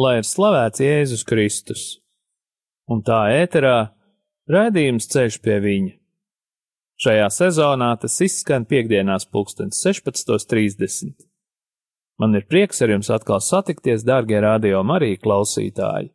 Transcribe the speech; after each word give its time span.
Lai 0.00 0.20
ir 0.20 0.24
slavēts 0.24 0.80
Jēzus 0.80 1.26
Kristus, 1.28 1.80
un 2.88 3.02
tā 3.04 3.18
ēterā 3.36 3.90
raidījums 4.48 5.10
ceļš 5.12 5.36
pie 5.44 5.58
viņa. 5.60 5.90
Šajā 7.00 7.26
sezonā 7.32 7.90
tas 8.00 8.16
izskan 8.24 8.64
piekdienās, 8.68 9.26
pulkstens 9.28 9.80
16.30. 9.84 11.12
Man 12.20 12.36
ir 12.36 12.46
prieks 12.48 12.80
ar 12.84 12.94
jums 12.94 13.12
atkal 13.12 13.40
satikties, 13.44 14.04
darbie 14.04 14.40
radio 14.40 14.80
Marija 14.84 15.20
klausītāji. 15.20 16.12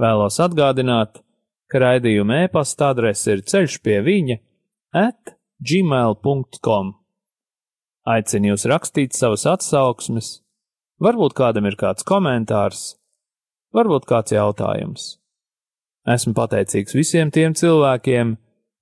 Vēlos 0.00 0.38
atgādināt, 0.42 1.22
ka 1.70 1.82
raidījuma 1.82 2.44
e-pasta 2.46 2.90
adrese 2.94 3.36
ir 3.36 3.46
ceļš 3.46 3.80
pie 3.86 4.00
viņa 4.06 4.40
at 5.06 5.36
gmail.com. 5.62 6.94
Aicinu 8.10 8.54
jūs 8.54 8.66
rakstīt 8.70 9.14
savas 9.14 9.46
atsauksmes, 9.46 10.40
Varbūt 11.00 11.32
kādam 11.32 11.64
ir 11.64 11.78
kāds 11.80 12.04
komentārs, 12.04 12.82
varbūt 13.72 14.04
kāds 14.08 14.34
jautājums. 14.34 15.06
Esmu 16.08 16.34
pateicīgs 16.36 16.96
visiem 16.96 17.30
tiem 17.32 17.54
cilvēkiem, 17.56 18.34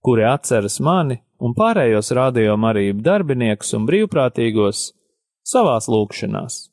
kuri 0.02 0.24
atceras 0.26 0.78
mani 0.82 1.20
un 1.38 1.54
pārējos 1.54 2.10
rādījuma 2.18 2.72
arī 2.72 2.90
darbiniekus 2.94 3.70
un 3.78 3.86
brīvprātīgos 3.86 4.88
savās 5.46 5.86
lūkšanās. 5.90 6.68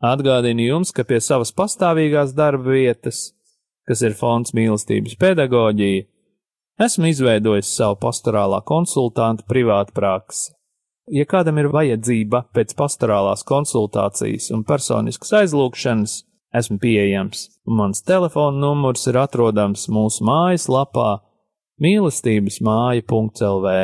Atgādinu 0.00 0.64
jums, 0.64 0.94
ka 0.96 1.04
pie 1.04 1.20
savas 1.20 1.52
pastāvīgās 1.54 2.32
darba 2.34 2.72
vietas, 2.74 3.30
kas 3.86 4.02
ir 4.02 4.16
fonds 4.16 4.54
mīlestības 4.56 5.18
pedagoģija, 5.20 6.06
esmu 6.80 7.10
izveidojis 7.12 7.70
savu 7.76 8.00
pastorālā 8.00 8.62
konsultanta 8.66 9.44
privātu 9.46 9.94
praksi. 9.94 10.54
Ja 11.10 11.24
kādam 11.26 11.58
ir 11.58 11.66
vajadzība 11.74 12.44
pēc 12.54 12.76
pastorālās 12.78 13.42
konsultācijas 13.46 14.50
un 14.54 14.62
personiskas 14.66 15.32
aizlūgšanas, 15.40 16.20
esmu 16.54 16.78
pieejams, 16.82 17.48
mans 17.66 18.04
telefona 18.06 18.62
numurs 18.62 19.08
ir 19.10 19.18
atrodams 19.18 19.88
mūsu 19.90 20.22
mājaslapā 20.28 21.08
mīlestības 21.82 22.60
māja.lv. 22.62 23.74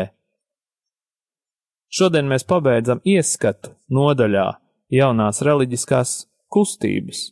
Šodien 1.97 2.30
mēs 2.30 2.47
pabeidzam 2.47 3.02
ieskatu 3.06 3.74
nodaļā 3.91 4.47
jaunās 4.94 5.42
reliģiskās 5.47 6.14
kustības 6.52 7.30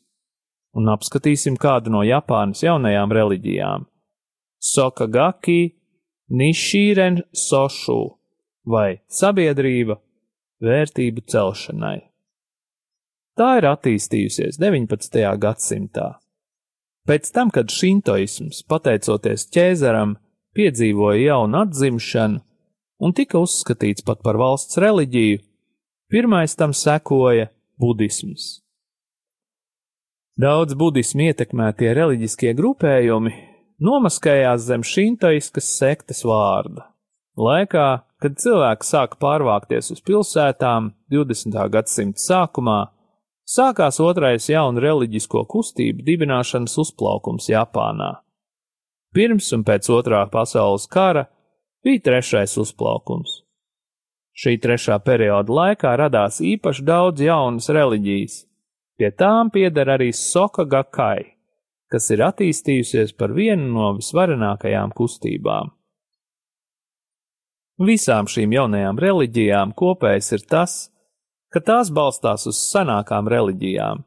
un 0.74 0.90
apskatīsim 0.90 1.54
kādu 1.60 1.92
no 1.94 2.02
Japānas 2.06 2.64
jaunajām 2.66 3.14
reliģijām- 3.14 3.86
Sokagaki 4.74 5.76
Nishīren 6.34 7.22
Sošu 7.30 8.00
vai 8.67 9.01
sabiedrība 9.11 9.98
vērtību 10.64 11.25
celšanai. 11.30 11.98
Tā 13.35 13.48
ir 13.58 13.67
attīstījusies 13.67 14.61
19. 14.63 15.25
gadsimtā. 15.42 16.14
Pēc 17.05 17.29
tam, 17.35 17.51
kad 17.52 17.73
šintoisms, 17.73 18.63
pateicoties 18.70 19.48
ķēzaram, 19.52 20.14
piedzīvoja 20.57 21.35
jaunu 21.35 21.64
atzimšanu 21.64 22.41
un 23.05 23.13
tika 23.17 23.41
uzskatīts 23.42 24.07
pat 24.07 24.23
par 24.25 24.39
valsts 24.41 24.79
reliģiju, 24.81 25.42
pirmais 26.08 26.55
tam 26.57 26.73
sekoja 26.73 27.51
budisms. 27.81 28.63
Daudz 30.41 30.75
budismu 30.79 31.29
ietekmētie 31.29 31.92
reliģiskie 31.95 32.55
grupējumi 32.58 33.35
nomaskējās 33.85 34.64
zem 34.67 34.83
šintoiskas 34.86 35.69
sektas 35.77 36.25
vārda. 36.27 36.89
Laikā, 37.39 38.05
kad 38.24 38.39
cilvēki 38.40 38.86
sāka 38.89 39.18
pārvākties 39.20 39.90
uz 39.92 40.01
pilsētām 40.01 40.95
20. 41.12 41.58
gadsimta 41.74 42.23
sākumā, 42.23 42.79
sākās 43.45 44.01
otrais 44.01 44.46
jaunu 44.48 44.80
reliģisko 44.80 45.42
kustību 45.52 46.07
dibināšanas 46.07 46.79
uzplaukums 46.80 47.51
Japānā. 47.52 48.14
Pirms 49.13 49.51
un 49.52 49.67
pēc 49.68 49.90
otrā 49.92 50.23
pasaules 50.33 50.89
kara 50.89 51.27
bija 51.84 52.01
trešais 52.08 52.57
uzplaukums. 52.64 53.42
Šī 54.33 54.57
trešā 54.63 54.96
perioda 55.05 55.52
laikā 55.61 55.92
radās 56.01 56.40
īpaši 56.40 56.89
daudz 56.89 57.20
jaunas 57.29 57.68
reliģijas, 57.68 58.40
pie 58.96 59.13
tām 59.13 59.52
pieder 59.52 59.92
arī 59.98 60.14
Soka 60.17 60.64
Gakai, 60.64 61.36
kas 61.92 62.08
ir 62.17 62.24
attīstījusies 62.24 63.13
par 63.20 63.36
vienu 63.36 63.68
no 63.77 63.92
visvarenākajām 64.01 64.96
kustībām. 64.96 65.73
Visām 67.83 68.29
šīm 68.30 68.52
jaunajām 68.55 68.98
reliģijām 69.02 69.73
kopējs 69.74 70.30
ir 70.36 70.42
tas, 70.46 70.74
ka 71.51 71.58
tās 71.58 71.90
balstās 71.90 72.46
uz 72.46 72.61
senākām 72.70 73.27
reliģijām. 73.27 74.05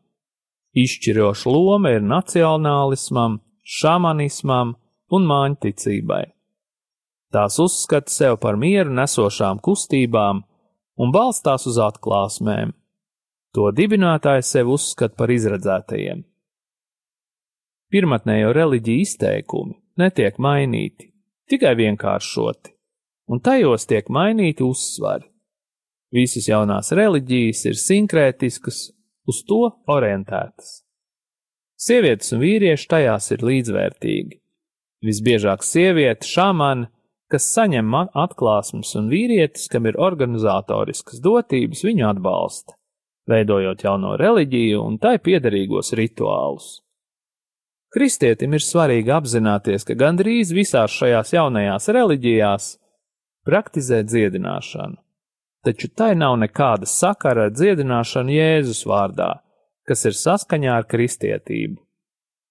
Izšķiroša 0.78 1.52
loma 1.52 1.92
ir 1.98 2.06
nacionālismam, 2.06 3.42
šamanismam 3.64 4.76
un 5.12 5.28
māņticībai. 5.28 6.24
Tās 7.34 7.58
uzskata 7.60 8.12
sev 8.12 8.38
par 8.40 8.56
mieru 8.56 8.94
nesošām 8.96 9.60
kustībām 9.60 10.46
un 10.96 11.12
balstās 11.12 11.68
uz 11.68 11.82
atklāsmēm. 11.84 12.72
To 13.52 13.68
dibinātājs 13.76 14.54
sev 14.56 14.72
uzskata 14.72 15.16
par 15.20 15.34
izredzētajiem. 15.34 16.24
Pirmatnējo 17.92 18.56
reliģiju 18.56 19.04
izteikumi 19.04 19.76
netiek 20.00 20.40
mainīti, 20.40 21.12
tikai 21.52 21.76
vienkāršoti 21.80 22.77
un 23.28 23.42
tajos 23.44 23.86
tiek 23.90 24.10
mainīti 24.10 24.66
uzsvari. 24.66 25.28
Visas 26.14 26.48
jaunās 26.48 26.94
reliģijas 26.96 27.66
ir 27.68 27.80
sinkrētiskas, 27.80 28.82
uz 29.28 29.44
to 29.48 29.64
orientētas. 29.92 30.82
Sievietes 31.78 32.32
un 32.34 32.42
vīrieši 32.42 32.88
tajās 32.90 33.28
ir 33.36 33.44
līdzvērtīgi. 33.46 34.40
Visbiežāk 35.06 35.62
sieviete 35.68 36.26
šāmana, 36.26 36.88
kas 37.30 37.46
saņem 37.54 37.92
atklāsmes, 38.18 38.96
un 38.98 39.12
vīrietis, 39.12 39.68
kam 39.70 39.86
ir 39.86 40.00
organizatoriskas 40.00 41.20
dotības, 41.22 41.84
viņu 41.86 42.08
atbalsta, 42.08 42.78
veidojot 43.30 43.84
jauno 43.84 44.16
reliģiju 44.18 44.82
un 44.82 44.98
tai 45.04 45.18
piederīgos 45.20 45.94
rituālus. 46.00 46.80
Kristietim 47.94 48.56
ir 48.56 48.64
svarīgi 48.64 49.14
apzināties, 49.14 49.86
ka 49.88 49.96
gandrīz 50.00 50.50
visās 50.56 50.96
šajās 50.96 51.36
jaunajās 51.36 51.88
reliģijās 51.96 52.72
praktizē 53.48 54.04
dziedināšanu, 54.04 55.00
taču 55.66 55.90
tai 55.96 56.14
nav 56.20 56.36
nekāda 56.44 56.88
sakara 56.90 57.48
ar 57.48 57.56
dziedināšanu 57.56 58.36
Jēzus 58.36 58.84
vārdā, 58.90 59.32
kas 59.88 60.04
ir 60.10 60.18
saskaņā 60.20 60.76
ar 60.82 60.88
kristietību. 60.92 61.80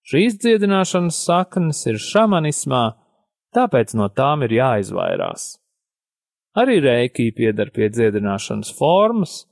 Šīs 0.07 0.39
dziedināšanas 0.41 1.19
saknes 1.27 1.83
ir 1.91 1.99
šamanismā, 2.01 2.85
tāpēc 3.57 3.95
no 3.99 4.09
tām 4.09 4.45
ir 4.47 4.55
jāizvairās. 4.57 5.57
Arī 6.57 6.79
reiki 6.81 7.33
pieder 7.37 7.73
pie 7.75 7.91
dziedināšanas 7.93 8.71
formas, 8.79 9.43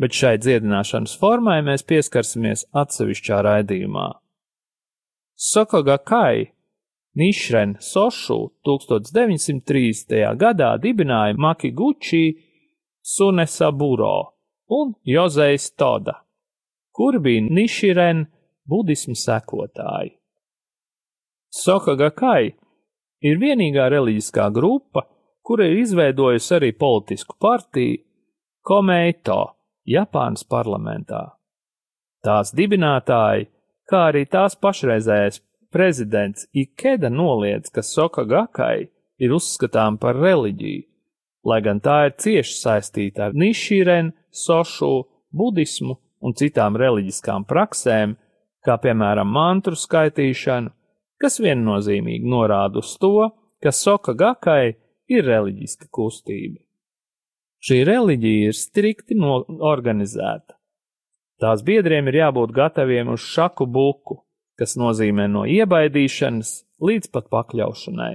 bet 0.00 0.16
šai 0.16 0.38
dziedināšanas 0.42 1.14
formai 1.20 1.60
mēs 1.66 1.84
pieskarsimies 1.86 2.64
atsevišķā 2.82 3.42
raidījumā. 3.46 4.08
Sokoga 5.38 5.98
Kai 6.02 6.48
Nišren 7.18 7.74
Sošu 7.80 8.38
1930. 8.66 10.36
gadā 10.38 10.76
dibināja 10.78 11.34
Makiguchi 11.34 12.36
Sunesaburo 13.02 14.18
un 14.68 14.92
Jozejs 15.02 15.72
Toda, 15.74 16.14
kuri 16.94 17.18
bija 17.18 17.46
Niširen 17.50 18.22
budismu 18.70 19.16
sekotāji. 19.18 20.12
Sokagakai 21.50 22.52
ir 23.26 23.42
vienīgā 23.42 23.88
reliģiskā 23.90 24.46
grupa, 24.54 25.08
kura 25.42 25.66
ir 25.66 25.82
izveidojusi 25.82 26.54
arī 26.54 26.70
politisku 26.76 27.34
partiju 27.40 27.98
Komeito 28.62 29.40
Japānas 29.88 30.46
parlamentā. 30.46 31.24
Tās 32.22 32.54
dibinātāji, 32.54 33.48
kā 33.88 34.06
arī 34.12 34.26
tās 34.30 34.54
pašreizējais 34.60 35.40
prezidents 35.72 36.46
Ikeda 36.52 37.10
noliedz, 37.10 37.70
ka 37.70 37.82
Soka 37.82 38.24
Gakai 38.24 38.88
ir 39.18 39.34
uzskatām 39.34 39.98
par 39.98 40.16
reliģiju, 40.18 40.84
lai 41.48 41.60
gan 41.64 41.80
tā 41.80 41.98
ir 42.08 42.16
cieši 42.20 42.56
saistīta 42.58 43.28
ar 43.28 43.36
Niširen, 43.36 44.12
Sošu, 44.30 45.06
budismu 45.34 45.98
un 46.24 46.34
citām 46.38 46.76
reliģiskām 46.78 47.46
praksēm, 47.48 48.16
kā 48.64 48.76
piemēram 48.82 49.30
mantru 49.32 49.78
skaitīšanu, 49.78 50.72
kas 51.20 51.40
viennozīmīgi 51.42 52.28
norāda 52.28 52.82
uz 52.82 52.94
to, 53.00 53.30
ka 53.62 53.72
Soka 53.74 54.14
Gakai 54.14 54.76
ir 55.10 55.26
reliģiska 55.26 55.88
kustība. 55.90 56.60
Šī 57.58 57.82
reliģija 57.88 58.52
ir 58.52 58.54
strikti 58.54 59.16
organizēta. 59.18 60.54
Tās 61.42 61.62
biedriem 61.66 62.10
ir 62.10 62.20
jābūt 62.20 62.54
gataviem 62.54 63.10
uz 63.14 63.22
šaku 63.22 63.66
buku, 63.66 64.20
kas 64.58 64.76
nozīmē 64.80 65.28
no 65.30 65.44
iebaidīšanas 65.48 66.54
līdz 66.82 67.10
pat 67.14 67.28
pakļaušanai. 67.32 68.14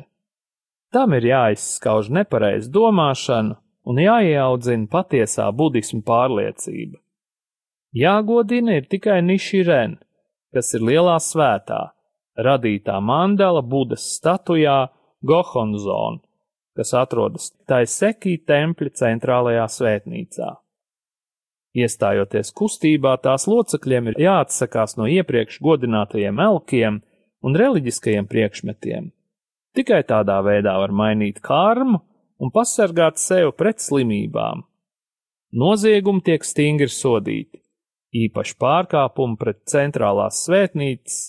Tam 0.93 1.15
ir 1.17 1.25
jāizskauž 1.25 2.11
nepareiz 2.13 2.67
domāšana 2.69 3.57
un 3.89 3.99
jāieaudzina 3.99 4.89
patiesā 4.91 5.47
budismu 5.55 6.03
pārliecība. 6.05 6.99
Jāgodina 7.93 8.77
ir 8.79 8.87
tikai 8.89 9.21
Niširen, 9.25 9.97
kas 10.53 10.73
ir 10.77 10.85
lielā 10.85 11.17
svētā, 11.21 11.81
radītā 12.37 12.99
mandala 13.01 13.61
Budas 13.61 14.05
statujā 14.17 14.87
Gohonzon, 15.25 16.21
kas 16.77 16.93
atrodas 16.97 17.51
Taiseki 17.69 18.39
tempļa 18.49 18.95
centrālajā 18.97 19.67
svētnīcā. 19.77 20.49
Iestājoties 21.73 22.51
kustībā, 22.53 23.15
tās 23.17 23.47
locekļiem 23.49 24.11
ir 24.11 24.19
jāatsakās 24.27 24.93
no 24.99 25.07
iepriekš 25.09 25.57
godinātajiem 25.65 26.41
elkiem 26.45 26.99
un 27.41 27.57
reliģiskajiem 27.57 28.29
priekšmetiem. 28.29 29.09
Tikai 29.73 30.03
tādā 30.05 30.37
veidā 30.45 30.75
var 30.77 30.93
mainīt 30.93 31.41
karmu 31.41 32.03
un 32.37 32.53
pasargāt 32.53 33.17
sevi 33.17 33.49
pret 33.57 33.81
slimībām. 33.81 34.61
Noziegumi 35.53 36.21
tiek 36.25 36.45
stingri 36.45 36.89
sodīti, 36.93 37.61
īpaši 38.13 38.57
pārkāpumi 38.61 39.37
pret 39.41 39.63
centrālās 39.69 40.45
svētnīcas 40.45 41.19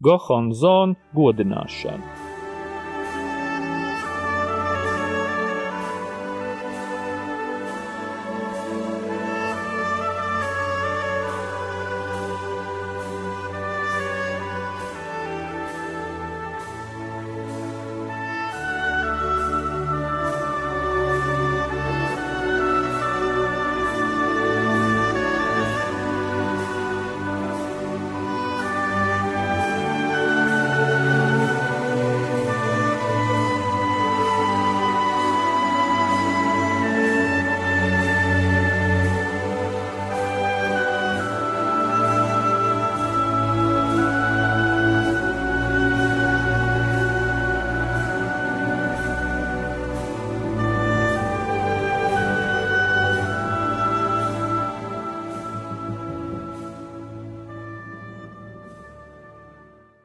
Gohonzon 0.00 0.96
godināšanu. 1.12 2.29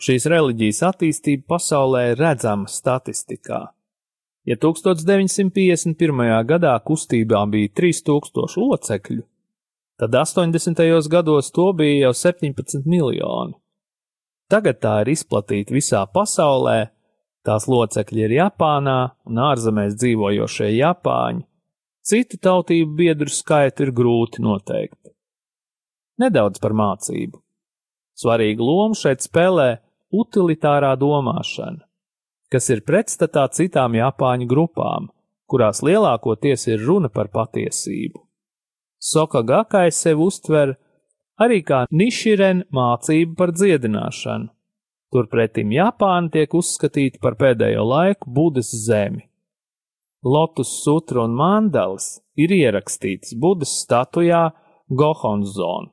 Šīs 0.06 0.28
reliģijas 0.30 0.84
attīstība 0.86 1.56
pasaulē 1.56 2.02
ir 2.12 2.20
redzama 2.22 2.70
statistikā. 2.70 3.62
Ja 4.46 4.56
1951. 4.62 6.20
gadā 6.46 6.74
kustībā 6.86 7.40
bija 7.50 7.72
3000 7.80 8.60
locekļu, 8.62 9.24
tad 9.98 10.18
80. 10.20 11.08
gados 11.10 11.50
to 11.56 11.72
bija 11.74 12.04
jau 12.04 12.12
17 12.20 12.86
miljoni. 12.86 13.56
Tagad 14.52 14.78
tā 14.84 15.00
ir 15.02 15.10
izplatīta 15.16 15.74
visā 15.74 16.04
pasaulē, 16.06 16.92
tās 17.42 17.66
locekļi 17.66 18.28
ir 18.28 18.36
Japānā 18.36 19.00
un 19.26 19.42
ārzemēs 19.42 19.98
dzīvojošie 19.98 20.70
Japāņi, 20.76 21.42
citu 22.06 22.38
tautību 22.38 22.94
biedru 23.00 23.34
skaitu 23.34 23.88
ir 23.88 23.94
grūti 23.98 24.46
noteikt. 24.46 25.02
Nedaudz 26.22 26.62
par 26.62 26.78
mācību. 26.78 27.42
Svarīgu 28.16 28.70
lomu 28.70 28.96
šeit 28.96 29.26
spēlē 29.26 29.70
utilitārā 30.14 30.94
domāšana, 31.00 31.86
kas 32.52 32.70
ir 32.74 32.84
pretstatā 32.88 33.48
citām 33.54 33.98
Japāņu 33.98 34.48
grupām, 34.50 35.10
kurās 35.50 35.82
lielākoties 35.86 36.68
ir 36.72 36.86
runa 36.86 37.10
par 37.10 37.30
patiesību. 37.34 38.22
Soka 39.00 39.44
Gakai 39.46 39.92
sev 39.92 40.22
uztver 40.26 40.76
arī 41.42 41.62
kā 41.68 41.86
niširen 41.92 42.66
mācību 42.74 43.36
par 43.38 43.54
dziedināšanu. 43.54 44.50
Turpretim 45.14 45.72
Japāna 45.72 46.32
tiek 46.34 46.54
uzskatīta 46.58 47.22
par 47.24 47.38
pēdējo 47.40 47.86
laiku 47.88 48.32
Budas 48.36 48.72
zemi. 48.88 49.28
Lotus 50.26 50.72
sutra 50.82 51.24
un 51.24 51.36
mandalas 51.38 52.18
ir 52.36 52.52
ierakstītas 52.52 53.36
Budas 53.40 53.76
statujā 53.84 54.50
Gohonzon, 54.90 55.92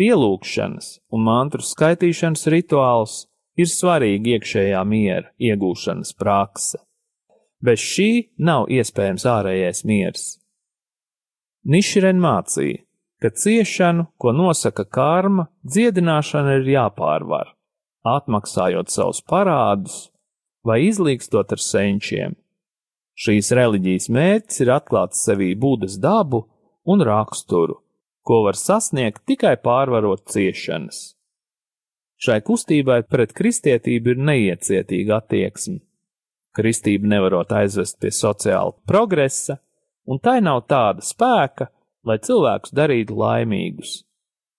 Pielūgšanas 0.00 0.94
un 1.12 1.26
mantru 1.26 1.60
skaitīšanas 1.60 2.46
rituāls 2.54 3.16
ir 3.60 3.68
svarīga 3.68 4.38
iekšējā 4.38 4.80
miera 4.88 5.28
iegūšanas 5.36 6.14
prakse. 6.16 6.80
Bez 7.60 7.82
šī 7.84 8.10
nav 8.40 8.70
iespējams 8.72 9.26
ārējais 9.28 9.84
miers. 9.84 10.22
Nišren 11.68 12.16
mācīja, 12.22 12.80
ka 13.20 13.28
ciešanu, 13.36 14.06
ko 14.16 14.32
nosaka 14.32 14.86
karma, 14.88 15.50
dziedināšana 15.68 16.56
ir 16.62 16.70
jāpārvar, 16.72 17.52
atmaksājot 18.00 18.88
savus 18.88 19.20
parādus 19.20 20.06
vai 20.64 20.80
izlīgstot 20.86 21.52
ar 21.52 21.60
senčiem. 21.60 22.38
Šīs 23.20 23.52
reliģijas 23.52 24.08
mērķis 24.16 24.64
ir 24.64 24.72
atklāt 24.72 25.12
sevī 25.18 25.52
Budas 25.60 26.00
dabu 26.00 26.46
un 26.88 27.04
raksturu, 27.04 27.82
ko 28.26 28.42
var 28.46 28.58
sasniegt 28.58 29.24
tikai 29.28 29.56
pārvarot 29.62 30.26
ciešanas. 30.30 31.14
Šai 32.20 32.42
kustībai 32.44 33.00
pret 33.08 33.32
kristietību 33.36 34.14
ir 34.14 34.24
neiecietīga 34.28 35.22
attieksme. 35.22 35.80
Kristība 36.56 37.08
nevarot 37.08 37.52
aizvest 37.54 38.00
pie 38.02 38.10
sociāla 38.12 38.74
progresa, 38.88 39.56
un 40.04 40.18
tai 40.18 40.40
nav 40.44 40.66
tāda 40.68 41.04
spēka, 41.04 41.70
lai 42.04 42.18
cilvēkus 42.20 42.74
darītu 42.76 43.16
laimīgus, 43.16 44.00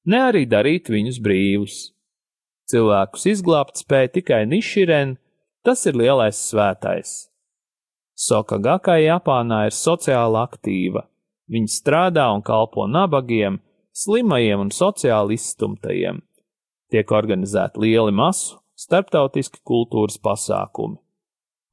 ne 0.07 0.21
arī 0.29 0.45
darīt 0.49 0.89
viņus 0.93 1.19
brīvus. 1.21 1.79
Cilvēkus 2.71 3.27
izglābt 3.27 3.81
spēja 3.81 4.13
tikai 4.17 4.45
Niširen, 4.47 5.17
tas 5.65 5.83
ir 5.89 5.99
lielais 5.99 6.39
svētais. 6.39 7.27
Soka 8.15 8.57
Gakai 8.61 9.01
Japānā 9.03 9.65
ir 9.67 9.75
sociāli 9.75 10.39
aktīva, 10.39 11.03
Viņi 11.51 11.67
strādā 11.67 12.29
un 12.31 12.43
kalpo 12.45 12.85
nabagiem, 12.87 13.59
slimajiem 13.91 14.67
un 14.67 14.71
sociāli 14.71 15.35
izstumtajiem. 15.35 16.21
Tiek 16.91 17.11
organizēti 17.11 17.83
lieli 17.83 18.13
masu, 18.15 18.59
starptautiski 18.79 19.61
kultūras 19.67 20.17
pasākumi. 20.23 20.97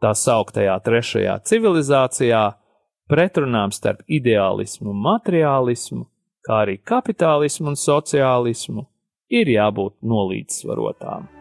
Tā 0.02 0.12
sauktajā 0.14 0.76
trešajā 0.86 1.38
civilizācijā 1.50 2.42
pretrunām 3.10 3.72
starp 3.74 4.04
ideālismu 4.06 4.92
un 4.92 5.00
materiālismu, 5.06 6.04
kā 6.46 6.62
arī 6.66 6.78
kapitālismu 6.82 7.72
un 7.72 7.78
sociālismu, 7.78 8.86
ir 9.30 9.50
jābūt 9.56 9.98
nolīdzsvarotām. 10.06 11.37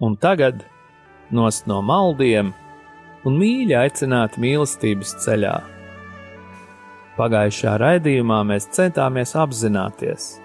Un 0.00 0.16
tagad 0.16 0.64
nost 1.30 1.66
no 1.66 1.80
maldiem 1.82 2.52
un 3.26 3.38
mīļi 3.40 3.74
aicināt 3.78 4.36
mīlestības 4.40 5.16
ceļā. 5.24 5.54
Pagājušā 7.16 7.78
raidījumā 7.80 8.42
mēs 8.46 8.68
centāmies 8.76 9.32
apzināties, 9.40 10.36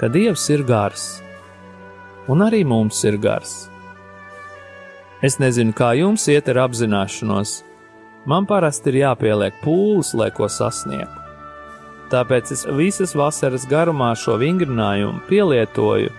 ka 0.00 0.10
Dievs 0.12 0.48
ir 0.50 0.66
gars, 0.66 1.06
un 2.28 2.42
arī 2.42 2.64
mums 2.66 3.04
ir 3.06 3.20
gars. 3.22 3.54
Es 5.24 5.38
nezinu, 5.40 5.72
kā 5.72 5.94
jums 5.96 6.26
iet 6.28 6.50
ar 6.52 6.66
apzināšanos, 6.66 7.60
man 8.28 8.44
parasti 8.50 8.92
ir 8.92 9.00
jāpieliek 9.04 9.62
pūles, 9.62 10.12
lai 10.18 10.28
ko 10.34 10.50
sasniegtu. 10.50 11.22
Tāpēc 12.10 12.52
es 12.54 12.66
visas 12.76 13.16
vasaras 13.18 13.64
garumā 13.66 14.12
šo 14.18 14.36
vingrinājumu 14.42 15.24
pielietoju 15.30 16.12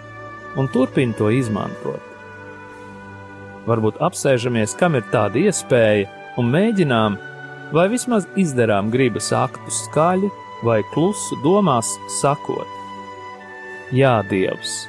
un 0.60 0.68
turpinu 0.74 1.16
to 1.16 1.30
izmantot. 1.32 2.07
Varbūt 3.68 4.00
apsēžamies, 4.04 4.76
kam 4.80 4.96
ir 4.96 5.06
tāda 5.12 5.42
iespēja, 5.48 6.08
un 6.40 6.52
mēģinām, 6.54 7.18
vai 7.76 7.88
vismaz 7.92 8.28
izdarām 8.40 8.92
gribas 8.94 9.30
aktu 9.36 9.74
skaļi 9.84 10.32
vai 10.64 10.80
klusu 10.94 11.40
domās 11.44 11.92
sakot: 12.22 12.68
Jā, 13.92 14.20
Dievs! 14.32 14.86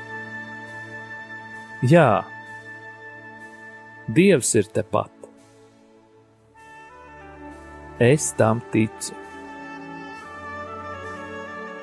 Jā, 1.87 2.25
Dievs 4.09 4.55
ir 4.59 4.71
tepat! 4.75 5.15
Es 7.99 8.31
tam 8.39 8.63
ticu! 8.73 9.19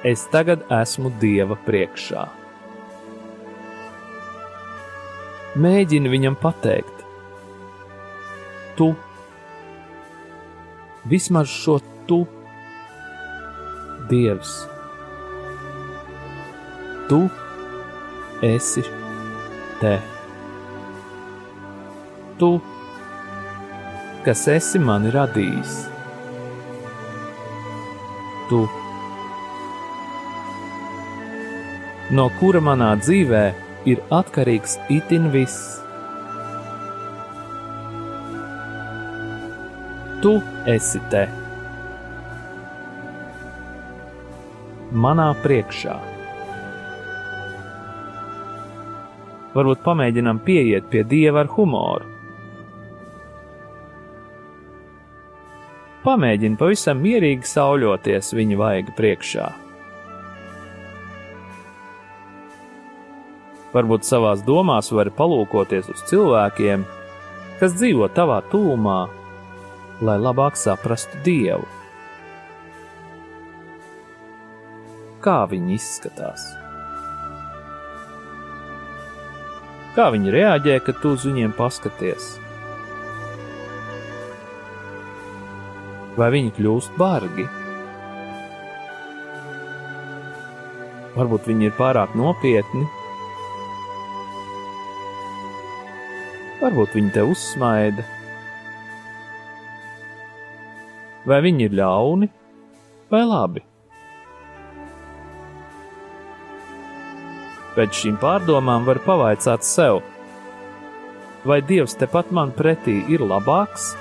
es 0.06 0.28
tagad 0.30 0.62
esmu 0.70 1.10
Dieva 1.18 1.58
priekšā. 1.66 2.28
Mēģini 5.56 6.10
viņam 6.12 6.36
pateikt, 6.36 7.04
tu, 8.76 8.90
vismaz 11.08 11.48
šo 11.48 11.78
tu, 12.10 12.26
Dievs, 14.10 14.52
tu 17.08 17.22
esi 18.44 18.84
te. 19.80 19.96
Tu, 22.36 22.52
kas 24.28 24.48
esi 24.52 24.84
mani 24.92 25.16
radījis, 25.16 25.76
tu. 28.52 28.66
No 32.12 32.28
kura 32.42 32.60
manā 32.62 32.98
dzīvē 33.00 33.46
ir 33.89 34.01
atkarīgs 34.13 34.77
itin 34.94 35.30
viss. 35.34 35.82
Tu 40.24 40.34
esi 40.72 41.01
te, 41.12 41.27
manā 45.06 45.30
priekšā. 45.44 45.96
Varbūt 49.56 49.84
pamēģinām 49.86 50.42
pieiet 50.44 50.89
pie 50.92 51.06
dieva 51.08 51.46
ar 51.46 51.51
humoru. 51.54 52.10
Pamēģini 56.06 56.58
pavisam 56.60 57.00
mierīgi 57.01 57.48
sauļoties 57.50 58.34
viņa 58.38 58.58
vaiga 58.60 58.94
priekšā. 58.98 59.46
Varbūt 63.75 64.05
savās 64.08 64.39
domās 64.48 64.88
vari 64.96 65.12
palūkoties 65.12 65.89
uz 65.91 66.03
cilvēkiem, 66.08 66.86
kas 67.60 67.75
dzīvo 67.75 68.08
tavā 68.15 68.38
tūmā, 68.51 69.00
lai 70.08 70.15
labāk 70.22 70.55
saprastu 70.60 71.20
Dievu. 71.25 71.67
Kā 75.25 75.41
viņi 75.51 75.75
izskatās? 75.75 76.48
Kā 79.96 80.08
viņi 80.13 80.32
reaģē, 80.32 80.79
kad 80.86 81.03
tu 81.03 81.15
uz 81.17 81.27
viņiem 81.27 81.51
paskaties? 81.60 82.34
Vai 86.15 86.32
viņi 86.32 86.51
kļūst 86.55 86.96
bargi? 87.00 87.48
Varbūt 91.15 91.48
viņi 91.51 91.74
ir 91.74 91.75
pārāk 91.75 92.15
nopietni 92.15 92.88
Varbūt 96.65 96.95
viņi 96.98 97.12
te 97.13 97.22
uzsmaida. 97.22 98.01
Vai 101.29 101.38
viņi 101.45 101.67
ir 101.67 101.75
ļauni 101.77 102.29
vai 103.12 103.19
labi? 103.29 103.62
Pēc 107.75 108.00
šīm 108.00 108.15
pārdomām 108.17 108.86
var 108.88 108.98
pavaicāt 109.05 109.65
sev, 109.67 110.00
vai 111.45 111.60
Dievs 111.62 111.93
tepat 112.01 112.31
man 112.34 112.53
pretī 112.55 112.95
ir 113.13 113.22
labāks 113.22 113.91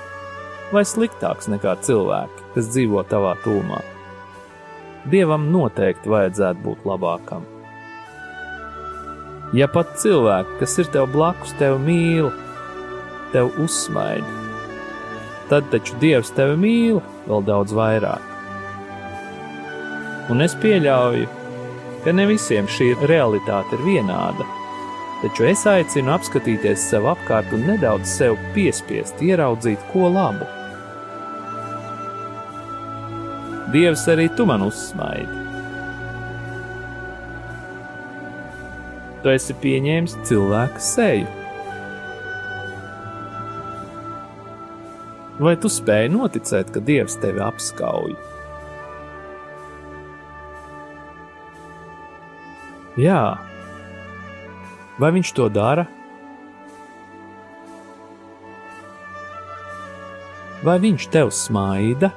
vai 0.73 0.81
sliktāks 0.89 1.49
nekā 1.51 1.75
cilvēki, 1.85 2.47
kas 2.55 2.71
dzīvo 2.71 3.03
tavā 3.11 3.35
tūmā. 3.43 3.83
Dievam 5.11 5.51
noteikti 5.53 6.09
vajadzētu 6.09 6.65
būt 6.65 6.89
labākam. 6.89 7.45
Ja 9.53 9.69
pat 9.69 9.93
cilvēki, 10.01 10.57
kas 10.63 10.79
ir 10.81 10.89
tev 10.95 11.11
blakus, 11.13 11.53
tevi 11.59 11.77
mīl, 11.85 12.31
tev 13.35 13.51
uzsmaida. 13.61 14.31
Tad 15.49 15.67
taču 15.69 15.97
Dievs 16.01 16.31
tevi 16.33 16.55
mīl 16.57 17.01
vēl 17.27 17.43
daudz 17.45 17.75
vairāk. 17.75 18.31
Un 20.33 20.41
es 20.41 20.55
pieļauju, 20.57 21.27
ka 22.05 22.13
ne 22.15 22.25
visiem 22.31 22.65
šī 22.71 22.93
realitāte 23.05 23.77
ir 23.77 23.83
vienāda, 23.85 24.47
taču 25.21 25.45
es 25.51 25.67
aicinu 25.69 26.15
apskatīties 26.15 26.87
sev 26.89 27.05
apkārt 27.11 27.53
un 27.53 27.67
nedaudz 27.69 28.09
sev 28.09 28.39
piespiest 28.57 29.21
ieraudzīt 29.21 29.85
ko 29.91 30.09
labu. 30.15 30.49
Dievs 33.73 34.07
arī 34.09 34.31
tu 34.37 34.49
man 34.49 34.65
uzsmaidi. 34.65 35.41
Tu 39.21 39.33
esi 39.33 39.53
pieņēmis 39.61 40.21
cilvēka 40.25 40.81
seju 40.81 41.44
Vai 45.35 45.57
tu 45.59 45.67
spēj 45.67 46.07
noticēt, 46.13 46.69
ka 46.71 46.79
Dievs 46.79 47.17
tevi 47.19 47.41
apskauj? 47.43 48.13
Jā, 52.95 53.35
vai 54.95 55.09
viņš 55.17 55.33
to 55.35 55.49
dara? 55.51 55.83
Vai 60.63 60.77
viņš 60.79 61.09
tev 61.11 61.33
smaida? 61.35 62.13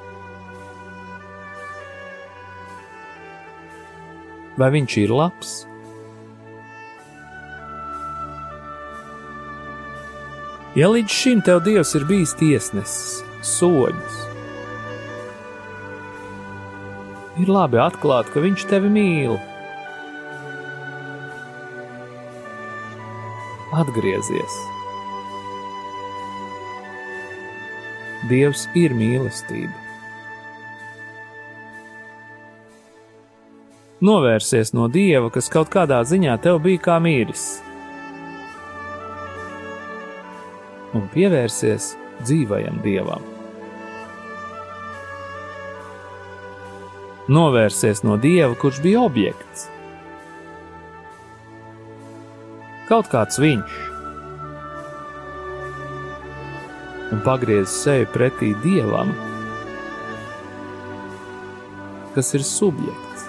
Vai 4.55 4.71
viņš 4.77 4.95
ir 5.03 5.11
labs? 5.11 5.51
Ja 10.79 10.87
līdz 10.87 11.11
šim 11.11 11.39
tev 11.43 11.57
Dievs 11.65 11.89
ir 11.97 12.05
bijis 12.07 12.31
tiesnesis, 12.39 13.17
soļus, 13.43 14.19
ir 17.43 17.51
labi 17.51 17.81
atklāt, 17.83 18.29
ka 18.31 18.39
Viņš 18.39 18.63
tevi 18.69 18.87
mīl. 18.93 19.35
Atgriezies! 23.75 24.57
Dievs 28.31 28.69
ir 28.79 28.95
mīlestība. 28.95 29.75
Novērsies 33.99 34.71
no 34.71 34.87
Dieva, 34.87 35.27
kas 35.27 35.51
kaut 35.51 35.73
kādā 35.75 36.05
ziņā 36.07 36.39
tev 36.45 36.63
bija 36.63 36.87
kā 36.87 37.03
mīris 37.03 37.49
un 40.97 41.09
pievērsies 41.13 41.93
dzīvajam 42.23 42.79
dievam. 42.85 43.25
Novērsies 47.29 48.01
no 48.01 48.15
dieva, 48.17 48.55
kurš 48.57 48.79
bija 48.81 49.03
objekts. 49.05 49.67
Kaut 52.89 53.05
kāds 53.11 53.37
viņš, 53.37 53.75
un 57.13 57.21
pagriez 57.21 57.69
sevi 57.69 58.07
pretī 58.09 58.55
dievam, 58.63 59.13
kas 62.15 62.33
ir 62.33 62.45
subjekts. 62.49 63.27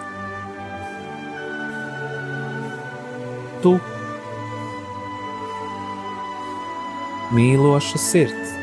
Tu 3.61 3.77
mīloša 7.31 7.99
sirds. 8.03 8.55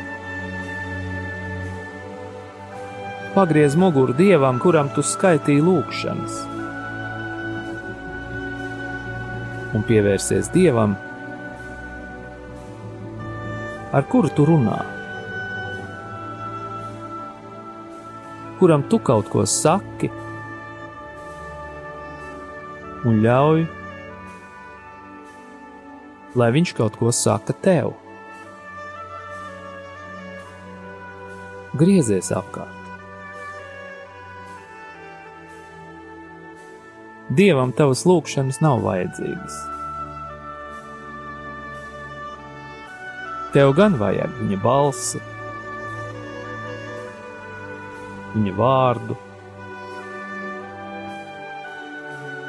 Pagriez 3.34 3.76
muguru 3.78 4.12
dievam, 4.16 4.58
kuram 4.60 4.90
tu 4.92 5.04
skaitīji 5.04 5.62
lūgšanas, 5.64 6.38
un 9.78 9.84
pievērsies 9.88 10.50
dievam, 10.52 10.96
ar 13.94 14.04
kuru 14.12 14.32
tu 14.36 14.44
runā. 14.48 14.80
Kuram 18.58 18.84
tu 18.90 18.98
kaut 18.98 19.30
ko 19.32 19.46
saki, 19.46 20.10
un 23.06 23.22
ļauj, 23.22 23.64
lai 26.36 26.50
viņš 26.58 26.74
kaut 26.76 26.98
ko 27.00 27.14
saka 27.14 27.56
tev. 27.64 27.94
Griezies 31.78 32.32
apkārt. 32.34 32.78
Dievam 37.38 37.74
tavas 37.76 38.06
lūgšanas 38.08 38.58
nav 38.64 38.80
vajadzīgas. 38.86 39.58
Tev 43.52 43.74
gan 43.76 43.98
vajag 44.00 44.32
viņa 44.40 44.58
balsi, 44.64 45.20
viņa 48.32 48.56
vārdu, 48.58 49.20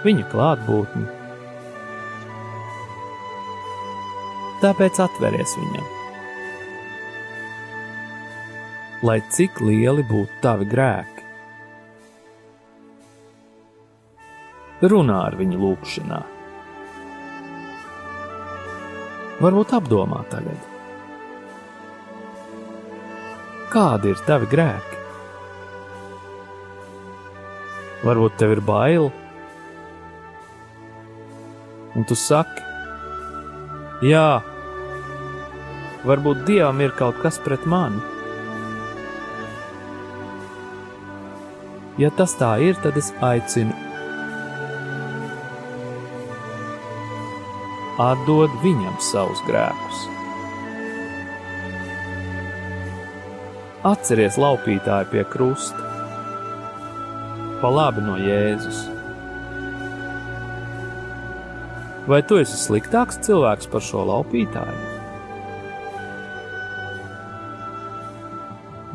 viņa 0.07 0.27
klātbūtni. 0.33 1.05
Tāpēc 4.63 5.05
atveries 5.05 5.55
viņam. 5.59 5.98
Lai 8.99 9.21
cik 9.31 9.61
lieli 9.63 10.03
būtu 10.03 10.41
tavi 10.43 10.65
grēki, 10.67 11.23
runā 14.91 15.21
ar 15.29 15.37
viņu 15.39 15.61
lūgšanā. 15.61 16.19
Varbūt 19.39 19.71
apdomā 19.77 20.19
tagad 20.33 20.67
kādi 23.69 24.11
ir 24.11 24.21
tavi 24.27 24.49
grēki? 24.49 24.97
Varbūt 28.03 28.37
tev 28.39 28.55
ir 28.55 28.61
bail, 28.63 29.09
un 31.99 32.07
tu 32.07 32.15
saki, 32.15 32.63
jā, 34.07 34.39
varbūt 36.07 36.45
dievam 36.47 36.79
ir 36.83 36.95
kaut 36.99 37.19
kas 37.23 37.39
pret 37.43 37.67
mani. 37.67 38.18
Ja 41.99 42.09
tas 42.15 42.33
tā 42.39 42.55
ir, 42.63 42.79
tad 42.79 42.95
es 42.97 43.11
aicinu 43.19 43.75
atdod 47.99 48.53
viņam 48.63 48.95
savus 49.03 49.41
grēkus. 49.43 50.05
Atceries 53.89 54.37
laupītāju 54.39 55.09
pie 55.11 55.25
krusta, 55.27 55.83
pa 57.59 57.71
labi 57.71 58.03
no 58.05 58.15
Jēzus. 58.19 58.85
Vai 62.09 62.23
tu 62.25 62.39
esi 62.39 62.55
sliktāks 62.57 63.19
cilvēks 63.27 63.67
par 63.71 63.83
šo 63.83 64.07
laupītāju? 64.07 64.87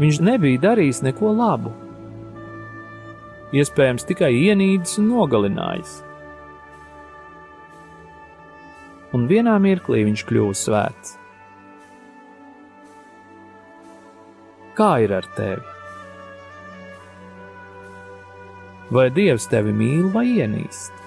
Viņš 0.00 0.24
nebija 0.26 0.64
darījis 0.64 1.04
neko 1.04 1.36
labu. 1.36 1.83
Iespējams, 3.54 4.06
tikai 4.08 4.32
ienīdis 4.34 4.98
un 4.98 5.12
nogalinājis. 5.12 5.98
Un 9.14 9.28
vienā 9.30 9.54
mirklī 9.62 10.02
viņš 10.08 10.24
kļuva 10.26 10.56
svēts. 10.58 11.14
Kā 14.74 14.90
ir 15.04 15.14
ar 15.14 15.28
tevi? 15.36 15.62
Vai 18.90 19.06
Dievs 19.14 19.46
tevi 19.52 19.70
mīl 19.74 20.10
vai 20.10 20.26
ienīst? 20.34 20.98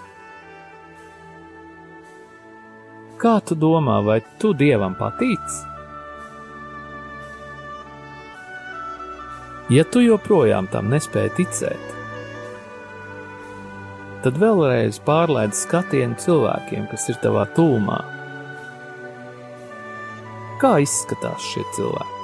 Kā 3.19 3.35
tu 3.43 3.59
domā, 3.59 3.99
vai 4.07 4.21
tu 4.39 4.53
Dievam 4.55 4.95
patīc? 4.95 5.59
Ja 9.73 9.83
tu 9.83 9.99
joprojām 10.05 10.71
tam 10.71 10.87
nespēji 10.93 11.33
ticēt, 11.41 11.96
tad 14.25 14.37
vēlreiz 14.41 14.99
pārlaid 15.05 15.55
skatienu 15.55 16.17
cilvēkiem, 16.21 16.85
kas 16.91 17.09
ir 17.11 17.19
tavā 17.23 17.45
tūmā. 17.57 17.97
Kā 20.61 20.77
izskatās 20.81 21.43
šie 21.53 21.65
cilvēki? 21.77 22.15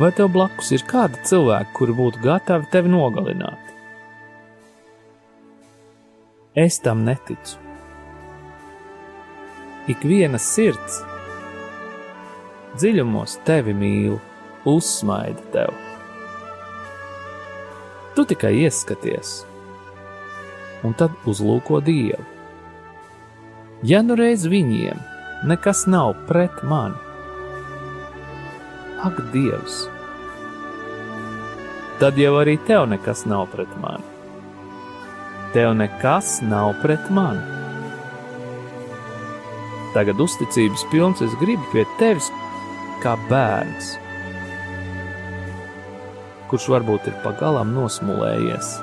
Vai 0.00 0.08
tev 0.16 0.32
blakus 0.34 0.72
ir 0.74 0.82
kādi 0.88 1.20
cilvēki, 1.28 1.74
kuri 1.76 1.94
būtu 1.94 2.22
gatavi 2.24 2.70
tevi 2.72 2.90
nogalināt? 2.90 3.68
Es 6.58 6.80
tam 6.84 7.04
neticu. 7.06 7.60
Ik 9.92 10.04
viena 10.06 10.38
sirds 10.38 11.00
dziļumos 12.78 13.38
tevi 13.46 13.74
mīl, 13.76 14.18
uzsmaida 14.68 15.48
tev. 15.54 15.81
Tu 18.14 18.24
tikai 18.28 18.52
ieskaties, 18.64 19.30
un 20.84 20.92
tad 20.98 21.14
uzlūko 21.28 21.80
Dievu. 21.84 22.26
Ja 23.82 24.02
nu 24.04 24.14
reiz 24.18 24.44
viņiem 24.46 25.00
nekas 25.48 25.86
nav 25.90 26.12
pret 26.28 26.60
mani, 26.62 26.98
ak, 29.02 29.18
Dievs! 29.32 29.86
Tad 32.02 32.18
jau 32.18 32.34
arī 32.38 32.56
tev 32.66 32.84
nekas 32.90 33.24
nav 33.30 33.48
pret 33.54 33.70
mani. 33.82 34.06
Tev 35.54 35.72
nekas 35.78 36.40
nav 36.42 36.72
pret 36.82 37.10
mani. 37.14 37.42
Tagad 39.92 40.20
uzticības 40.24 40.86
pilns 40.90 41.20
es 41.24 41.34
gribu 41.40 41.62
pie 41.74 41.84
tevis 42.00 42.30
kā 43.02 43.16
bērns, 43.28 43.96
kurš 46.52 46.66
varbūt 46.68 47.06
ir 47.08 47.14
pagalām 47.24 47.70
nosmulējies. 47.72 48.74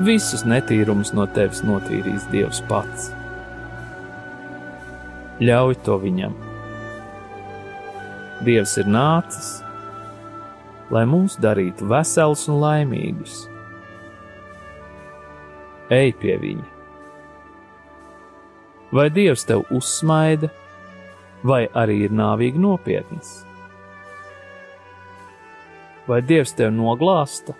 Visus 0.00 0.46
netīrumus 0.48 1.10
no 1.12 1.26
tevis 1.36 1.60
notīrīs 1.68 2.24
Dievs 2.32 2.62
pats. 2.70 3.10
Ļauj 5.44 5.76
to 5.84 5.98
viņam! 6.00 6.32
Dievs 8.48 8.72
ir 8.80 8.88
nācis, 8.88 9.52
lai 10.88 11.04
mūs 11.12 11.36
darītu 11.44 11.92
veselus 11.92 12.48
un 12.48 12.62
laimīgus. 12.64 13.42
Ej 15.92 16.16
pie 16.24 16.40
viņa! 16.40 16.68
Vai 18.96 19.10
Dievs 19.12 19.44
tev 19.44 19.68
uzsmaida, 19.68 20.48
vai 21.44 21.66
arī 21.76 22.06
ir 22.08 22.16
nāvīgi 22.16 22.64
nopietns? 22.64 23.42
Vai 26.08 26.18
Dievs 26.26 26.50
tev 26.58 26.72
noglāsta, 26.74 27.54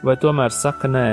vai 0.00 0.14
tomēr 0.16 0.54
saka 0.56 0.88
nē? 0.88 1.08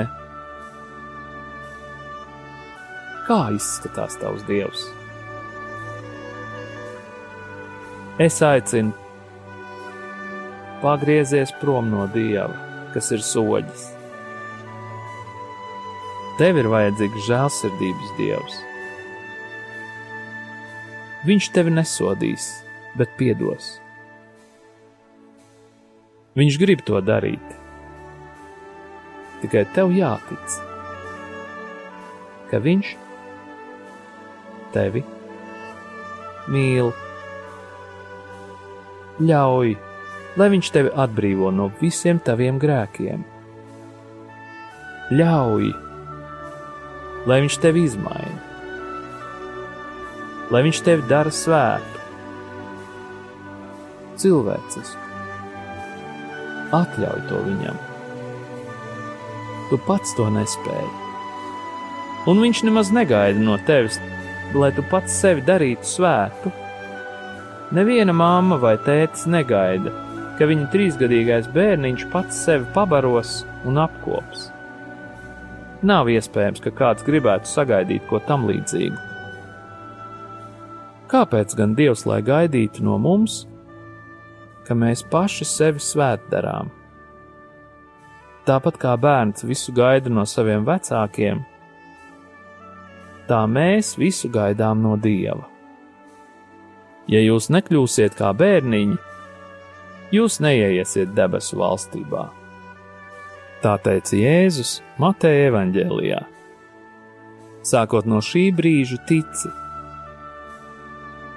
Kā 3.26 3.40
izskatās 3.52 4.16
tavs 4.22 4.46
Dievs? 4.48 4.86
Es 8.20 8.40
aicinu, 8.44 8.94
pagriezies 10.80 11.52
prom 11.60 11.92
no 11.92 12.08
Dieva, 12.16 12.56
kas 12.94 13.12
ir 13.12 13.20
soģis. 13.24 13.84
Tev 16.40 16.62
ir 16.64 16.70
vajadzīgs 16.72 17.28
žēlsirdības 17.28 18.16
Dievs. 18.16 18.58
Viņš 21.28 21.52
tevi 21.52 21.76
nesodīs, 21.76 22.50
bet 22.96 23.12
piedos. 23.20 23.74
Viņš 26.40 26.56
grib 26.56 26.80
to 26.88 27.00
darīt. 27.04 27.56
Tikai 29.42 29.66
tev 29.74 29.90
jātic, 29.92 30.54
ka 32.48 32.60
viņš 32.64 32.92
tevi 34.74 35.02
mīl 36.50 36.92
ļauj, 39.20 39.74
lai 40.40 40.48
viņš 40.54 40.70
tevi 40.76 40.92
atbrīvo 41.04 41.50
no 41.52 41.68
visiem 41.80 42.20
taviem 42.24 42.60
grēkiem. 42.62 43.24
Ļauj, 45.10 45.68
lai 47.28 47.40
viņš 47.44 47.58
tevi 47.64 47.84
izmaina, 47.88 48.40
lai 50.54 50.64
viņš 50.68 50.82
tevi 50.88 51.06
dara 51.10 51.34
svētu, 51.34 52.08
cilvēcisku. 54.24 55.09
Atļauj 56.76 57.22
to 57.28 57.38
viņam. 57.46 57.78
Tu 59.70 59.78
pats 59.86 60.14
to 60.18 60.26
nespēji. 60.34 60.90
Un 62.30 62.42
viņš 62.42 62.62
nemaz 62.66 62.90
negaida 62.94 63.40
no 63.40 63.56
tevis, 63.66 63.96
lai 64.54 64.70
tu 64.76 64.84
pats 64.90 65.14
sevi 65.22 65.42
darītu 65.46 65.86
svētu. 65.86 66.52
Neviena 67.74 68.14
mamma 68.14 68.58
vai 68.60 68.74
tētis 68.82 69.26
negaida, 69.30 69.92
ka 70.38 70.48
viņa 70.50 70.70
trīsgadīgais 70.72 71.50
bērniņš 71.54 72.06
pats 72.12 72.38
sevi 72.46 72.66
pabaros 72.74 73.40
un 73.68 73.78
apkops. 73.82 74.48
Nav 75.86 76.10
iespējams, 76.12 76.60
ka 76.60 76.74
kāds 76.76 77.06
gribētu 77.06 77.48
sagaidīt 77.48 78.04
ko 78.10 78.20
tam 78.26 78.44
līdzīgu. 78.50 78.98
Kāpēc 81.10 81.54
gan 81.58 81.72
Dievs 81.78 82.04
lai 82.06 82.20
gaidītu 82.22 82.84
no 82.86 82.98
mums, 83.00 83.44
ka 84.70 84.76
mēs 84.78 85.02
paši 85.10 85.44
sevi 85.50 85.82
svētdarām? 85.82 86.70
Tāpat 88.46 88.78
kā 88.78 88.92
bērns 88.94 89.42
visu 89.42 89.74
gaida 89.74 90.12
no 90.14 90.22
saviem 90.22 90.62
vecākiem, 90.62 91.42
tā 93.26 93.40
mēs 93.50 93.96
visu 93.98 94.30
gaidām 94.30 94.78
no 94.86 94.94
Dieva. 94.94 95.48
Ja 97.10 97.18
jūs 97.18 97.50
nekļūsiet 97.50 98.14
kā 98.14 98.30
bērniņi, 98.38 98.94
jūs 100.14 100.38
neieiesiet 100.38 101.10
debesu 101.18 101.58
valstībā. 101.58 102.28
Tā 103.60 103.74
teica 103.82 104.16
Jēzus 104.16 104.78
Mateja 105.02 105.50
evaņģēlijā. 105.50 106.22
Sākot 107.66 108.06
no 108.08 108.22
šī 108.24 108.46
brīža 108.56 109.02
tici, 109.10 109.50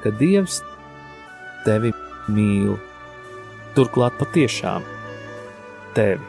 ka 0.06 0.14
Dievs 0.22 0.62
tevi 1.66 1.92
mīl, 2.32 2.78
turklāt 3.76 4.18
patiešām 4.20 4.86
tevi. 5.98 6.22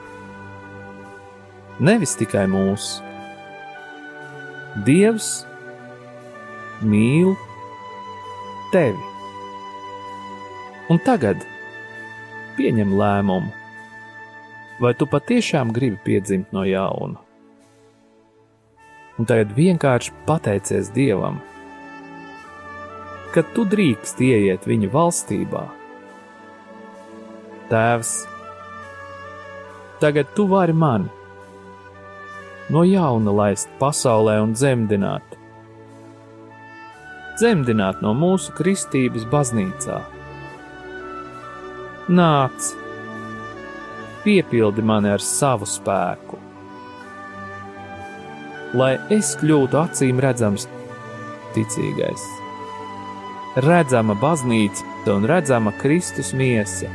Nevis 1.85 2.15
tikai 2.19 2.45
mūsu. 2.51 3.03
Dievs 4.87 5.45
mīl 6.83 7.35
tevi. 8.73 9.11
Un 10.93 11.01
tagad 11.07 11.43
pieņem 12.59 12.95
lēmumu 12.99 13.53
vai 14.83 14.93
tu 14.99 15.07
patiešām 15.07 15.73
gribi 15.75 15.99
piedzimt 16.05 16.53
no 16.53 16.65
jauna? 16.67 17.21
Un 19.15 19.29
tagad 19.31 19.55
vienkārši 19.55 20.11
pateicies 20.27 20.91
Dievam, 20.95 21.39
ka 23.35 23.45
tu 23.55 23.63
drīkst 23.71 24.21
ieiet 24.27 24.67
viņa 24.67 24.91
valstībā. 24.91 25.63
Tēvs, 27.71 28.13
tagad 30.03 30.33
tu 30.37 30.47
vari 30.51 30.77
mani 30.77 31.11
no 32.73 32.85
jauna 32.85 33.33
laist 33.33 33.69
pasaulē 33.81 34.39
un 34.43 34.55
dzemdināt. 34.57 35.37
Dzemdināt 37.35 38.01
no 38.05 38.15
mūsu 38.17 38.55
kristības 38.57 39.27
baznīcā. 39.33 39.99
Nāc! 42.09 42.73
piepildi 44.25 44.83
mani 44.83 45.11
ar 45.13 45.21
savu 45.21 45.67
spēku. 45.69 46.39
Lai 48.75 48.95
es 49.13 49.35
kļūtu 49.39 49.79
acīm 49.79 50.23
redzams, 50.25 50.65
ticīgais, 51.55 52.25
redzama 53.67 54.17
baznīca 54.19 55.13
un 55.15 55.29
redzama 55.29 55.75
Kristus 55.83 56.33
miesa. 56.35 56.89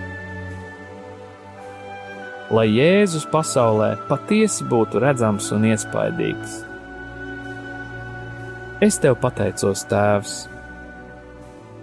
Lai 2.49 2.65
Jēzus 2.73 3.27
pasaulē 3.29 3.91
patiesi 4.09 4.65
būtu 4.65 5.01
redzams 5.03 5.51
un 5.53 5.67
iespaidīgs. 5.69 6.59
Es 8.81 8.97
tev 9.03 9.19
pateicos, 9.21 9.83
Tēvs, 9.91 10.35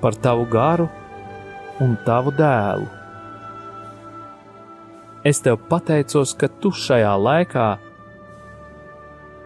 par 0.03 0.17
tavu 0.25 0.49
garu 0.51 0.89
un 1.85 1.95
tavu 2.07 2.33
dēlu 2.35 2.97
es 5.27 5.41
tev 5.43 5.59
pateicos, 5.71 6.37
ka 6.39 6.47
tu 6.63 6.71
šajā 6.71 7.15
laikā 7.19 7.67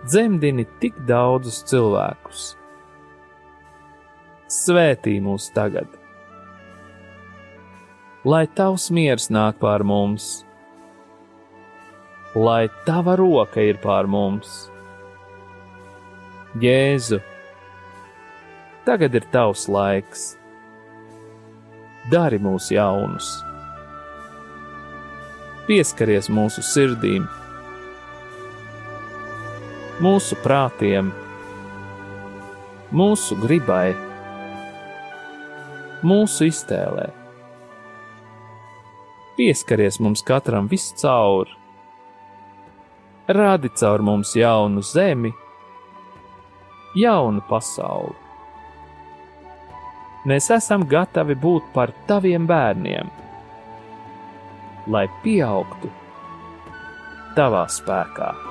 dzemdini 0.05 0.67
tik 0.83 0.99
daudzus 1.09 1.63
cilvēkus. 1.71 2.43
Svētī 4.51 5.17
mūs 5.25 5.47
tagad, 5.57 5.89
lai 8.29 8.45
tavs 8.59 8.91
miers 8.93 9.31
nāk 9.33 9.61
pār 9.63 9.87
mums, 9.87 10.43
lai 12.35 12.69
tava 12.87 13.17
roka 13.19 13.63
ir 13.63 13.81
pār 13.83 14.07
mums. 14.11 14.71
Jēzu, 16.61 17.21
tagad 18.87 19.15
ir 19.15 19.29
tavs 19.31 19.69
laiks, 19.71 20.33
dari 22.11 22.43
mūs 22.43 22.73
jaunus! 22.75 23.39
pieskaries 25.71 26.27
mūsu 26.27 26.65
sirdīm, 26.67 27.29
mūsu 30.03 30.35
prātiem, 30.43 31.13
mūsu 32.91 33.37
gribai, 33.39 33.93
mūsu 36.03 36.49
iztēlē. 36.51 37.07
Pieskaries 39.39 40.01
mums 40.03 40.27
katram 40.27 40.67
viscaur, 40.73 41.55
rādi 43.37 43.71
caur 43.77 44.03
mums 44.03 44.35
jaunu 44.37 44.83
zemi, 44.83 45.33
jaunu 46.97 47.43
pasauli. 47.49 48.19
Mēs 50.29 50.51
esam 50.53 50.85
gatavi 50.85 51.39
būt 51.41 51.73
par 51.75 51.95
taviem 52.07 52.47
bērniem 52.47 53.21
lai 54.91 55.09
pieaugtu 55.23 55.91
tavā 57.37 57.67
spēkā. 57.71 58.50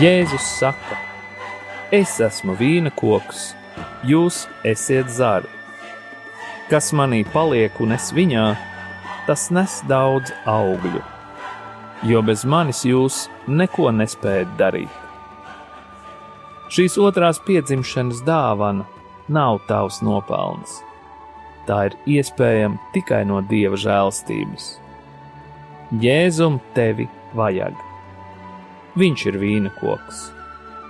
Jēzus 0.00 0.44
saka: 0.56 0.96
Es 1.92 2.14
esmu 2.24 2.54
vīna 2.56 2.88
koks, 2.96 3.50
jūs 4.08 4.46
esat 4.64 5.10
zari. 5.12 5.50
Kas 6.70 6.88
manī 6.96 7.18
paliek 7.34 7.76
un 7.84 7.92
es 7.92 8.06
viņā, 8.16 8.44
tas 9.26 9.42
nes 9.52 9.74
daudz 9.90 10.32
augļu, 10.48 11.02
jo 12.08 12.22
bez 12.24 12.46
manis 12.48 12.80
jūs 12.88 13.26
neko 13.44 13.90
nespējat 13.98 14.56
darīt. 14.62 14.96
Šīs 16.72 16.96
otrās 16.96 17.42
piedzimšanas 17.44 18.24
dāvana 18.24 18.88
nav 19.28 19.60
tavs 19.68 20.00
nopelns. 20.06 20.78
Tā 21.68 21.90
ir 21.90 21.98
iespējama 22.16 22.80
tikai 22.96 23.20
no 23.28 23.44
dieva 23.52 23.76
žēlstības. 23.84 24.72
Jēzum 26.00 26.56
tevi 26.72 27.10
vajag! 27.36 27.89
Viņš 29.00 29.22
ir 29.30 29.36
vīna 29.40 29.70
koks, 29.78 30.26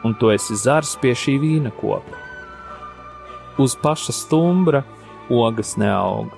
un 0.02 0.16
tu 0.18 0.32
esi 0.32 0.56
zars 0.58 0.96
pie 0.98 1.12
šī 1.14 1.36
vīna 1.38 1.70
koka. 1.78 2.16
Uz 3.60 3.76
paša 3.78 4.14
stumbra 4.16 4.80
ogas 5.30 5.76
neaug. 5.78 6.32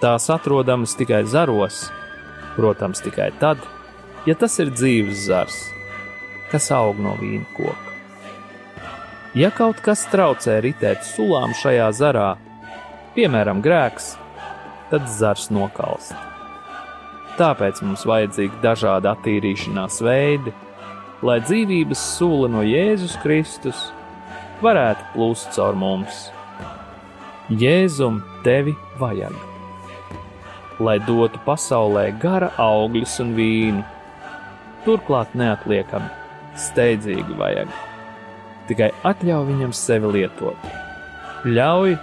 Tās 0.00 0.30
atrodamas 0.32 0.94
tikai 0.96 1.26
zaros, 1.28 1.82
protams, 2.54 3.02
tikai 3.04 3.28
tad, 3.42 3.60
ja 4.24 4.36
tas 4.38 4.56
ir 4.62 4.70
dzīves 4.72 5.26
zars, 5.26 5.58
kas 6.48 6.70
aug 6.72 7.02
no 7.02 7.12
vīna 7.20 7.44
koka. 7.58 7.92
Ja 9.36 9.52
kaut 9.54 9.82
kas 9.84 10.06
traucē 10.10 10.62
ritēt 10.64 11.04
sulām 11.06 11.52
šajā 11.60 11.90
zarā, 12.00 12.30
piemēram, 13.18 13.60
grēks, 13.60 14.14
tad 14.88 15.12
zars 15.12 15.50
nokalst. 15.52 16.16
Tāpēc 17.36 17.84
mums 17.84 18.08
vajadzīgi 18.08 18.64
dažādi 18.64 19.12
attīrīšanās 19.12 20.00
veidi, 20.08 20.56
lai 21.26 21.38
dzīvības 21.44 22.04
sula 22.16 22.48
no 22.52 22.64
Jēzus 22.66 23.16
Kristus 23.22 23.88
varētu 24.64 25.12
plūst 25.14 25.52
caur 25.56 25.76
mums. 25.78 26.28
Jēzum 27.50 28.22
tevi 28.44 28.76
vajag, 29.00 29.34
lai 30.78 30.98
dotu 31.06 31.40
pasaulē 31.46 32.08
gara 32.22 32.52
augļus 32.62 33.18
un 33.24 33.36
vīnu, 33.36 33.84
turklāt 34.86 35.34
neatliekami, 35.36 36.10
steidzīgi 36.68 37.38
vajag 37.40 37.80
tikai 38.70 38.92
atļauj 39.06 39.48
viņam 39.48 39.74
sevi 39.74 40.12
lietot. 40.14 40.70
Ļauj, 41.48 41.96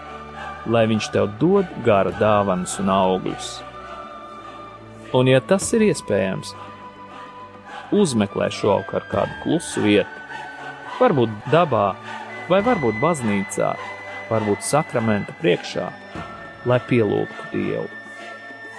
lai 0.73 0.84
viņš 0.91 1.10
tev 1.13 1.30
dod 1.39 1.69
gara 1.86 2.12
dāvanas 2.19 2.75
un 2.82 2.91
augļus. 2.91 3.51
Un, 5.15 5.30
ja 5.32 5.39
tas 5.39 5.69
ir 5.77 5.86
iespējams, 5.88 6.51
uzmeklē 7.95 8.50
šovakar 8.54 9.06
kādu 9.12 9.36
klusu 9.43 9.84
vietu, 9.86 10.23
varbūt 11.00 11.34
dabā, 11.54 11.91
vai 12.50 12.62
varbūt 12.65 12.97
baznīcā, 13.04 13.73
varbūt 14.32 14.65
sakramenta 14.65 15.36
priekšā, 15.41 15.91
lai 16.67 16.80
pielūgtu 16.89 17.52
Dievu. 17.54 17.88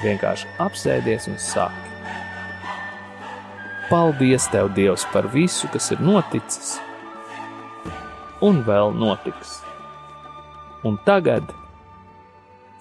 Vienkārši 0.02 0.50
apsēdies 0.62 1.30
un 1.30 1.38
saki. 1.42 1.94
Paldies, 3.88 4.50
Tev, 4.52 4.74
Dievs, 4.76 5.06
par 5.14 5.30
visu, 5.32 5.70
kas 5.72 5.90
ir 5.94 6.04
noticis! 6.04 6.76
un 8.44 8.62
vēl 8.66 8.92
notiks. 8.94 9.58
Un 10.86 10.98
tagad 11.06 11.50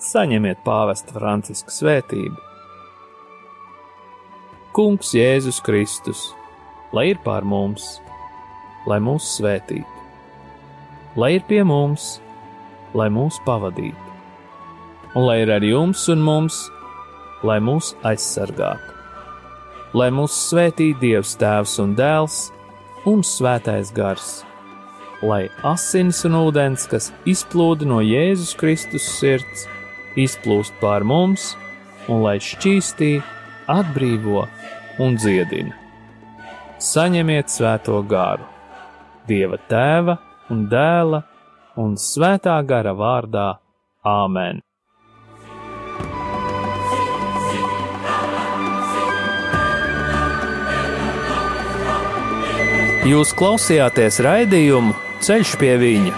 saņemiet 0.01 0.61
pāvesta 0.65 1.15
Franciska 1.15 1.73
svētību. 1.73 2.46
Kungs 4.77 5.09
Jēzus 5.17 5.57
Kristus, 5.65 6.19
lai 6.93 7.07
ir 7.09 7.17
pār 7.23 7.41
mums, 7.41 7.97
lai 8.85 8.99
mūs 9.01 9.25
svētītu, 9.39 10.03
lai 11.17 11.31
ir 11.39 11.45
pie 11.47 11.63
mums, 11.65 12.19
lai 12.93 13.07
mūs 13.09 13.39
pavadītu, 13.47 14.11
un 15.15 15.25
lai 15.25 15.39
ir 15.41 15.51
ar 15.55 15.65
jums 15.65 16.03
un 16.13 16.21
mums, 16.21 16.59
lai 17.41 17.57
mūs 17.57 17.95
aizsargātu, 18.05 18.93
lai 19.97 20.11
mūs 20.13 20.35
svētī 20.51 20.91
Dievs 21.01 21.33
Tēvs 21.41 21.79
un 21.81 21.95
Dēls 21.97 22.37
un 23.09 23.25
Svētais 23.25 23.89
Gars 23.97 24.35
lai 25.25 25.47
asins 25.65 26.19
un 26.27 26.37
ūdens, 26.37 26.85
kas 26.89 27.09
izplūda 27.25 27.87
no 27.89 27.97
Jēzus 28.05 28.53
Kristus 28.59 29.07
sirds, 29.17 29.65
izplūst 30.17 30.77
pār 30.81 31.01
mums, 31.01 31.55
un 32.07 32.21
lai 32.21 32.37
šķīstī, 32.37 33.17
atbrīvo 33.71 34.45
un 35.03 35.17
dziedina. 35.19 35.75
Saņemiet 36.77 37.49
svēto 37.49 38.01
garu, 38.07 38.45
Dieva 39.27 39.57
tēva 39.67 40.17
un 40.53 40.67
dēla 40.71 41.23
un 41.81 41.97
svētā 41.99 42.55
gara 42.67 42.93
vārdā 42.95 43.49
Āmen! 44.07 44.63
Jūs 53.07 53.31
klausījāties 53.39 54.17
raidījumu 54.23 54.95
Ceļš 55.23 55.53
pie 55.57 55.73
viņa 55.81 56.13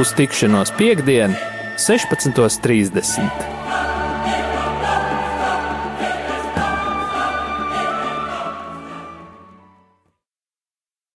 uz 0.00 0.12
tikšanos 0.16 0.72
piekdien, 0.78 1.36
16.30. 1.76 3.51